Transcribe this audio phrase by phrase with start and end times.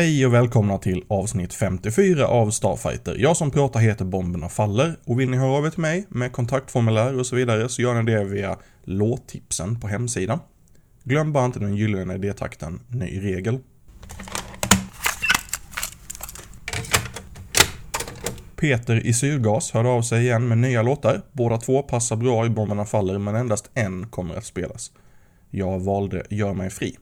[0.00, 3.16] Hej och välkomna till avsnitt 54 av Starfighter.
[3.18, 6.32] Jag som pratar heter Bomberna Faller och vill ni höra av er till mig med
[6.32, 10.38] kontaktformulär och så vidare så gör ni det via låttipsen på hemsidan.
[11.04, 13.58] Glöm bara inte den gyllene idétakten, ny regel.
[18.56, 21.22] Peter i Syrgas hörde av sig igen med nya låtar.
[21.32, 24.92] Båda två passar bra i Bomberna Faller men endast en kommer att spelas.
[25.50, 26.96] Jag valde Gör mig fri.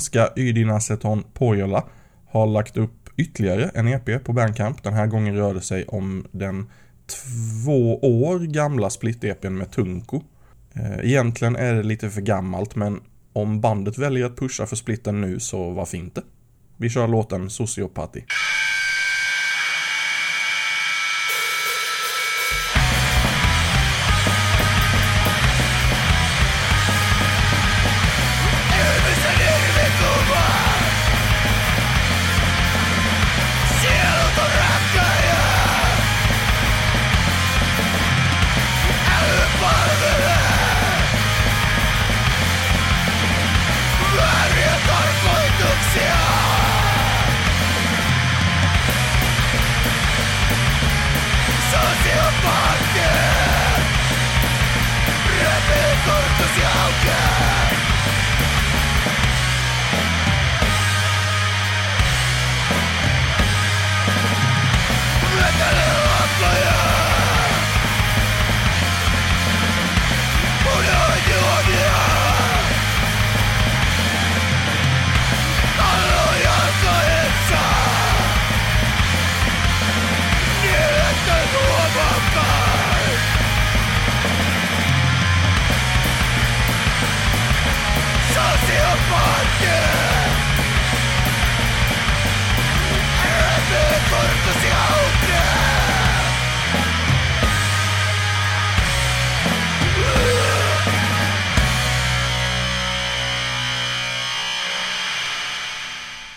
[0.00, 1.84] Finska Ydinaceton Pohjola
[2.30, 4.82] har lagt upp ytterligare en EP på Bandcamp.
[4.82, 6.66] Den här gången rör det sig om den
[7.06, 10.22] två år gamla split-EPn med Tunko.
[10.74, 13.00] Eh, egentligen är det lite för gammalt men
[13.32, 16.22] om bandet väljer att pusha för splitten nu så varför inte?
[16.76, 18.24] Vi kör låten Sociopati.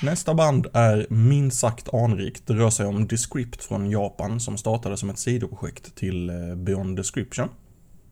[0.04, 2.48] Nästa band är minst sagt anrikt.
[2.48, 6.98] Det rör sig om Descript från Japan som startade som ett sidoprojekt till eh, Beyond
[6.98, 7.50] Description.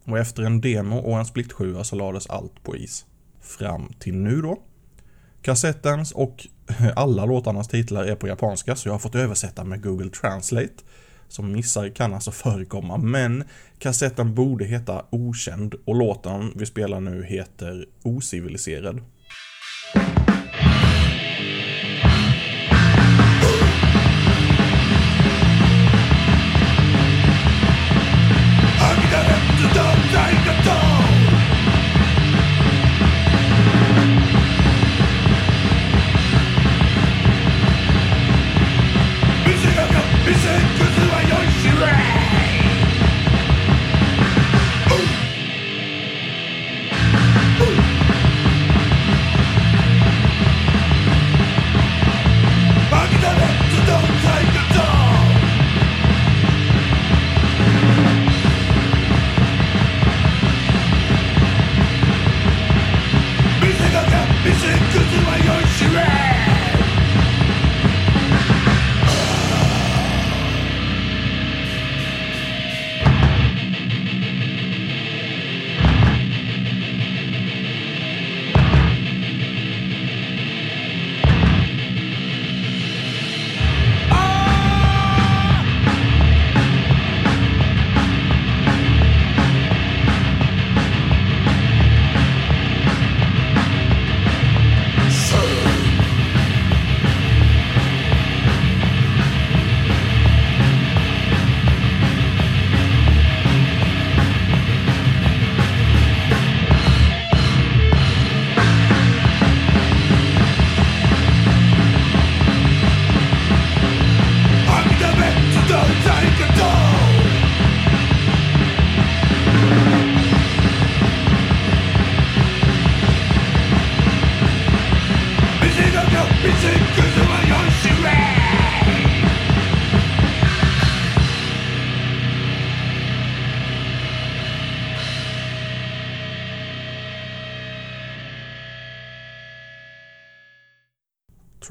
[0.06, 1.52] Och efter en demo och en split
[1.84, 3.06] så lades allt på is.
[3.42, 4.58] Fram till nu då.
[5.42, 6.48] Kassettens och
[6.96, 10.84] alla låtarnas titlar är på japanska så jag har fått översätta med Google Translate.
[11.28, 13.44] Som missar kan alltså förekomma, men
[13.80, 19.02] kassetten borde heta Okänd och låten vi spelar nu heter Ociviliserad.
[30.64, 30.81] Don't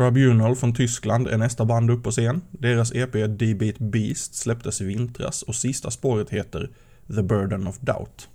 [0.01, 2.41] Tribunal från Tyskland är nästa band upp på scen.
[2.51, 6.71] Deras EP D-Beat Beast släpptes i vintras och sista spåret heter
[7.17, 8.29] The Burden of Doubt.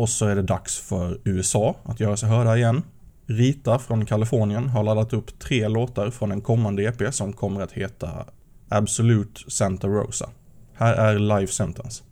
[0.00, 2.82] Och så är det dags för USA att göra sig hörda igen.
[3.26, 7.72] Rita från Kalifornien har laddat upp tre låtar från en kommande EP som kommer att
[7.72, 8.26] heta
[8.68, 10.30] Absolute Santa Rosa.
[10.74, 12.02] Här är live Sentence.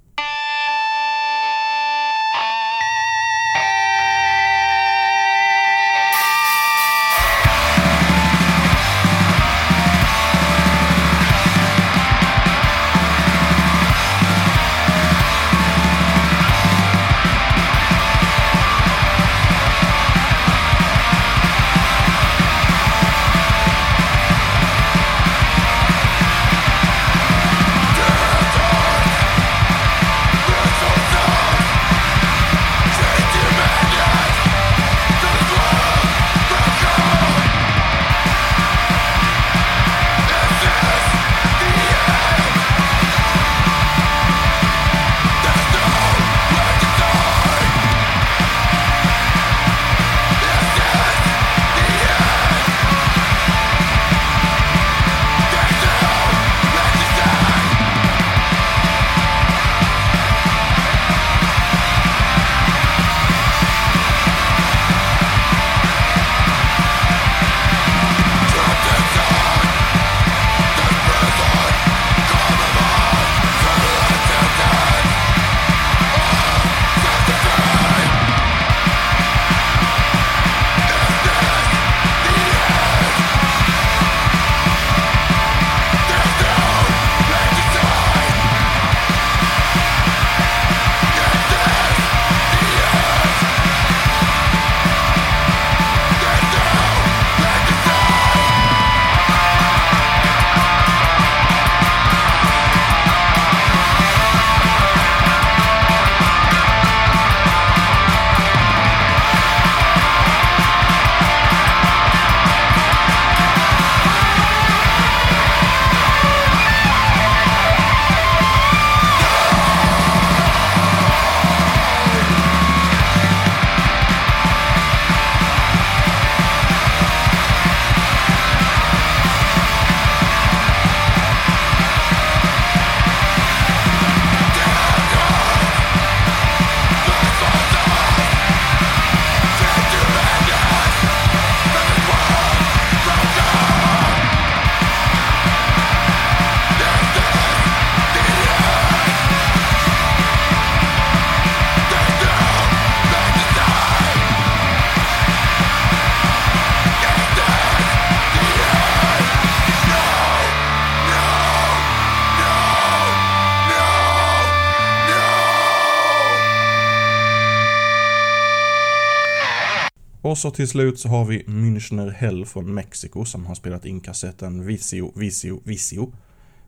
[170.29, 174.01] Och så till slut så har vi Münchner Hell från Mexiko som har spelat in
[174.01, 176.13] kassetten Visio, Visio, Visio.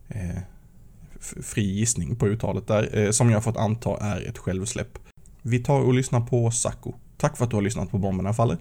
[0.08, 0.42] Eh,
[1.20, 4.98] fri gissning på uttalet där, eh, som jag fått anta är ett självsläpp.
[5.42, 6.92] Vi tar och lyssnar på Sacco.
[7.16, 8.58] Tack för att du har lyssnat på Bomberna Faller.